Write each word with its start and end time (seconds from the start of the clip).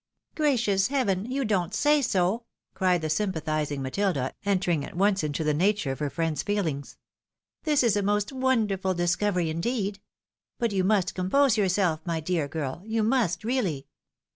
Gkacious 0.35 0.87
heaven! 0.87 1.29
you 1.31 1.45
don't 1.45 1.75
say 1.75 2.01
so," 2.01 2.45
cried 2.73 3.03
the 3.03 3.07
sympathis 3.11 3.69
ing 3.69 3.83
Matilda, 3.83 4.33
entering 4.43 4.83
at 4.83 4.95
once 4.97 5.23
into 5.23 5.43
the 5.43 5.53
nature 5.53 5.91
of 5.91 5.99
her 5.99 6.09
friend's 6.09 6.41
feelings." 6.41 6.97
This 7.65 7.83
is 7.83 7.95
a 7.95 8.01
most 8.01 8.31
wonderful 8.33 8.95
discovery, 8.95 9.51
indeed! 9.51 9.99
But 10.57 10.71
you 10.71 10.83
must 10.83 11.13
compose 11.13 11.55
yourself, 11.55 12.01
my 12.03 12.19
dear 12.19 12.47
girl, 12.47 12.81
you 12.83 13.03
must, 13.03 13.43
really. 13.43 13.85